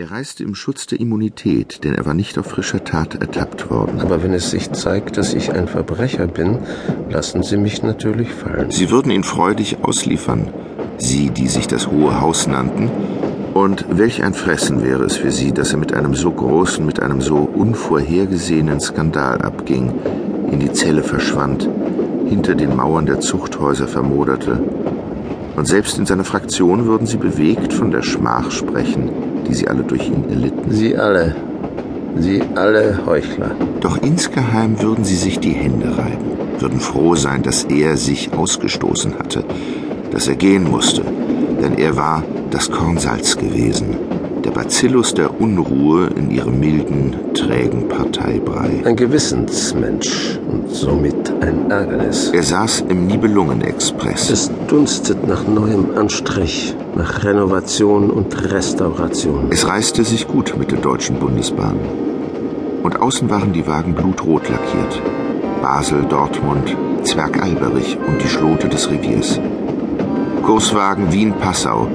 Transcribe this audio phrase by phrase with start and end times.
[0.00, 4.00] Er reiste im Schutz der Immunität, denn er war nicht auf frischer Tat ertappt worden.
[4.00, 6.60] Aber wenn es sich zeigt, dass ich ein Verbrecher bin,
[7.10, 8.70] lassen Sie mich natürlich fallen.
[8.70, 10.52] Sie würden ihn freudig ausliefern,
[10.98, 12.88] Sie, die sich das Hohe Haus nannten,
[13.54, 17.02] und welch ein Fressen wäre es für Sie, dass er mit einem so großen, mit
[17.02, 19.92] einem so unvorhergesehenen Skandal abging,
[20.52, 21.68] in die Zelle verschwand,
[22.28, 24.62] hinter den Mauern der Zuchthäuser vermoderte.
[25.58, 29.10] Und selbst in seiner Fraktion würden Sie bewegt von der Schmach sprechen,
[29.48, 30.70] die sie alle durch ihn erlitten.
[30.70, 31.34] Sie alle,
[32.16, 33.50] Sie alle Heuchler.
[33.80, 39.18] Doch insgeheim würden sie sich die Hände reiben, würden froh sein, dass er sich ausgestoßen
[39.18, 39.42] hatte,
[40.12, 41.02] dass er gehen musste,
[41.60, 43.96] denn er war das Kornsalz gewesen,
[44.44, 48.82] der Bacillus der Unruhe in ihrem milden, trägen Parteibrei.
[48.84, 50.38] Ein Gewissensmensch
[50.80, 52.30] somit ein Ärgernis.
[52.30, 54.30] Er saß im Nibelungen-Express.
[54.30, 59.48] Es dunstet nach neuem Anstrich, nach Renovation und Restauration.
[59.50, 61.78] Es reiste sich gut mit der Deutschen Bundesbahn.
[62.82, 65.02] Und außen waren die Wagen blutrot lackiert.
[65.60, 69.40] Basel, Dortmund, Zwergalberich und die Schlote des Reviers.
[70.42, 71.88] Kurswagen Wien-Passau.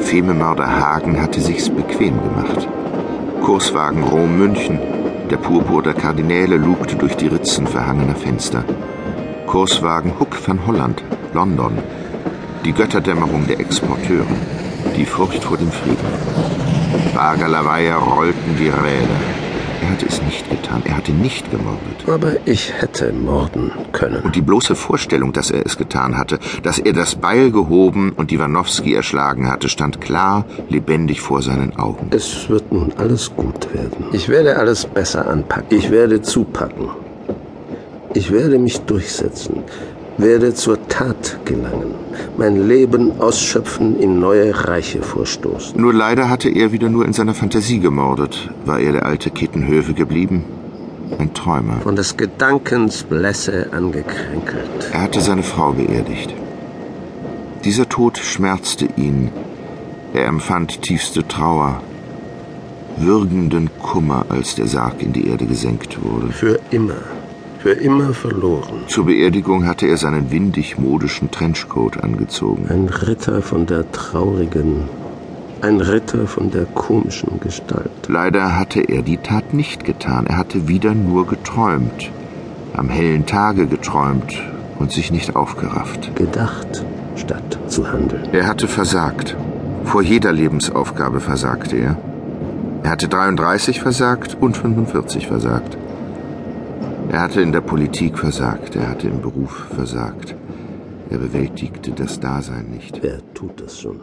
[0.00, 2.66] Fememörder Hagen hatte sich's bequem gemacht.
[3.42, 4.95] Kurswagen Rom-München.
[5.30, 8.64] Der Purpur der Kardinäle lugte durch die Ritzen verhangener Fenster.
[9.46, 11.02] Kurswagen Huck van Holland,
[11.34, 11.78] London.
[12.64, 14.26] Die Götterdämmerung der Exporteure.
[14.96, 16.06] Die Furcht vor dem Frieden.
[17.12, 19.45] Bagalaweia rollten die Räder.
[19.82, 20.82] Er hatte es nicht getan.
[20.84, 21.80] Er hatte nicht gemordet.
[22.06, 24.22] Aber ich hätte morden können.
[24.22, 28.32] Und die bloße Vorstellung, dass er es getan hatte, dass er das Beil gehoben und
[28.32, 32.08] Iwanowski erschlagen hatte, stand klar, lebendig vor seinen Augen.
[32.10, 34.06] Es wird nun alles gut werden.
[34.12, 35.76] Ich werde alles besser anpacken.
[35.76, 36.88] Ich werde zupacken.
[38.14, 39.64] Ich werde mich durchsetzen,
[40.18, 41.94] werde zur Tat gelangen,
[42.36, 45.80] mein Leben ausschöpfen, in neue Reiche vorstoßen.
[45.80, 48.50] Nur leider hatte er wieder nur in seiner Fantasie gemordet.
[48.64, 50.44] War er der alte Kittenhöfe geblieben?
[51.18, 51.80] Ein Träumer.
[51.82, 54.90] Von des Gedankens Blässe angekränkelt.
[54.92, 56.34] Er hatte seine Frau beerdigt.
[57.64, 59.30] Dieser Tod schmerzte ihn.
[60.12, 61.80] Er empfand tiefste Trauer,
[62.96, 66.32] würgenden Kummer, als der Sarg in die Erde gesenkt wurde.
[66.32, 66.94] Für immer.
[67.66, 68.84] Für immer verloren.
[68.86, 72.68] Zur Beerdigung hatte er seinen windig modischen Trenchcoat angezogen.
[72.70, 74.84] Ein Ritter von der traurigen,
[75.62, 77.90] ein Ritter von der komischen Gestalt.
[78.06, 80.26] Leider hatte er die Tat nicht getan.
[80.28, 82.12] Er hatte wieder nur geträumt.
[82.72, 84.40] Am hellen Tage geträumt
[84.78, 86.14] und sich nicht aufgerafft.
[86.14, 86.84] Gedacht
[87.16, 88.28] statt zu handeln.
[88.30, 89.36] Er hatte versagt.
[89.82, 91.96] Vor jeder Lebensaufgabe versagte er.
[92.84, 95.76] Er hatte 33 versagt und 45 versagt.
[97.08, 100.34] Er hatte in der Politik versagt, er hatte im Beruf versagt.
[101.08, 103.02] Er bewältigte das Dasein nicht.
[103.02, 104.00] Wer tut das schon?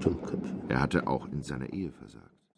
[0.00, 0.54] Dummköpfe.
[0.68, 2.37] Er hatte auch in seiner Ehe versagt.